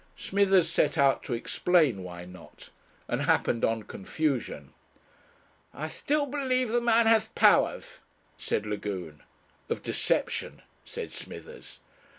[0.15, 2.71] Smithers set out to explain why not,
[3.07, 4.73] and happened on confusion.
[5.75, 7.99] "I still believe the man has powers,"
[8.35, 9.21] said Lagune.
[9.69, 11.77] "Of deception," said Smithers.